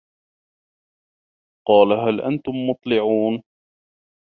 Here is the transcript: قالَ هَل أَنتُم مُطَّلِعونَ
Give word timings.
قالَ 1.67 1.91
هَل 1.91 2.21
أَنتُم 2.21 2.51
مُطَّلِعونَ 2.69 3.43